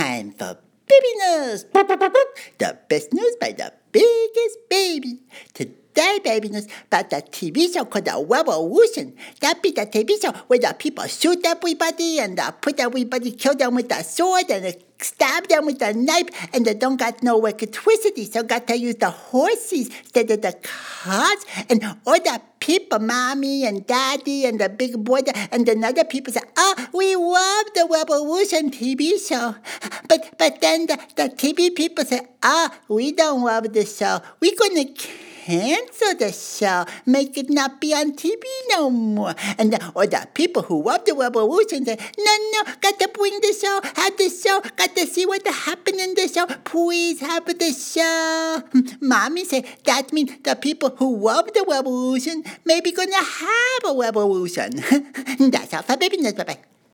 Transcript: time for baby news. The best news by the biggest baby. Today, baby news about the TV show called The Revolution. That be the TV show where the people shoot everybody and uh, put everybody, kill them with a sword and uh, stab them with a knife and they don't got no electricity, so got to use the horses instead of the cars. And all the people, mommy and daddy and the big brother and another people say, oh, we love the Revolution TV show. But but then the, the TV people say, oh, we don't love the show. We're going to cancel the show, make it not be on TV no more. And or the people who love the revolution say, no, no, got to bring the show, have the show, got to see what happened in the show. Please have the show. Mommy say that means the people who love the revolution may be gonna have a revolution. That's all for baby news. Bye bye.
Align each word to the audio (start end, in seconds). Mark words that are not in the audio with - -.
time 0.00 0.32
for 0.32 0.56
baby 0.88 1.12
news. 1.26 1.64
The 2.58 2.78
best 2.88 3.12
news 3.12 3.36
by 3.40 3.52
the 3.52 3.72
biggest 3.92 4.56
baby. 4.70 5.20
Today, 5.52 6.18
baby 6.24 6.48
news 6.48 6.66
about 6.86 7.10
the 7.10 7.16
TV 7.16 7.72
show 7.72 7.84
called 7.84 8.06
The 8.06 8.24
Revolution. 8.26 9.14
That 9.40 9.62
be 9.62 9.72
the 9.72 9.82
TV 9.82 10.20
show 10.20 10.32
where 10.46 10.58
the 10.58 10.74
people 10.78 11.04
shoot 11.06 11.44
everybody 11.44 12.18
and 12.18 12.38
uh, 12.40 12.50
put 12.52 12.80
everybody, 12.80 13.32
kill 13.32 13.54
them 13.54 13.74
with 13.74 13.92
a 13.92 14.02
sword 14.02 14.50
and 14.50 14.64
uh, 14.66 14.72
stab 14.98 15.48
them 15.48 15.66
with 15.66 15.82
a 15.82 15.92
knife 15.92 16.28
and 16.54 16.64
they 16.64 16.74
don't 16.74 16.96
got 16.96 17.22
no 17.22 17.38
electricity, 17.38 18.24
so 18.24 18.42
got 18.42 18.66
to 18.68 18.78
use 18.78 18.96
the 18.96 19.10
horses 19.10 19.90
instead 20.00 20.30
of 20.30 20.40
the 20.40 20.54
cars. 20.62 21.44
And 21.68 21.84
all 22.06 22.14
the 22.14 22.40
people, 22.60 22.98
mommy 22.98 23.64
and 23.64 23.86
daddy 23.86 24.44
and 24.44 24.60
the 24.60 24.68
big 24.68 25.02
brother 25.02 25.32
and 25.50 25.68
another 25.68 26.04
people 26.04 26.32
say, 26.32 26.40
oh, 26.56 26.74
we 26.92 27.16
love 27.16 27.66
the 27.74 27.88
Revolution 27.90 28.70
TV 28.70 29.18
show. 29.18 29.56
But 30.08 30.34
but 30.38 30.60
then 30.60 30.86
the, 30.86 30.98
the 31.16 31.28
TV 31.30 31.74
people 31.74 32.04
say, 32.04 32.20
oh, 32.42 32.70
we 32.88 33.12
don't 33.12 33.42
love 33.42 33.72
the 33.72 33.84
show. 33.84 34.20
We're 34.40 34.56
going 34.56 34.86
to 34.86 35.08
cancel 35.50 36.14
the 36.16 36.32
show, 36.32 36.84
make 37.06 37.36
it 37.36 37.50
not 37.50 37.80
be 37.80 37.92
on 37.94 38.12
TV 38.12 38.42
no 38.70 38.90
more. 38.90 39.34
And 39.58 39.76
or 39.94 40.06
the 40.06 40.28
people 40.34 40.62
who 40.62 40.82
love 40.84 41.04
the 41.04 41.14
revolution 41.14 41.84
say, 41.84 41.96
no, 42.18 42.32
no, 42.52 42.72
got 42.80 42.98
to 43.00 43.08
bring 43.08 43.34
the 43.40 43.54
show, 43.60 43.80
have 43.82 44.16
the 44.16 44.28
show, 44.28 44.60
got 44.76 44.94
to 44.96 45.06
see 45.06 45.26
what 45.26 45.46
happened 45.46 45.98
in 45.98 46.14
the 46.14 46.19
show. 46.48 46.54
Please 46.64 47.20
have 47.20 47.46
the 47.46 47.72
show. 47.72 48.62
Mommy 49.00 49.44
say 49.44 49.64
that 49.84 50.12
means 50.12 50.32
the 50.42 50.56
people 50.56 50.90
who 50.96 51.16
love 51.16 51.52
the 51.52 51.64
revolution 51.68 52.44
may 52.64 52.80
be 52.80 52.92
gonna 52.92 53.16
have 53.16 53.84
a 53.84 53.98
revolution. 53.98 54.70
That's 55.50 55.74
all 55.74 55.82
for 55.82 55.96
baby 55.96 56.18
news. 56.18 56.34
Bye 56.34 56.44
bye. 56.44 56.69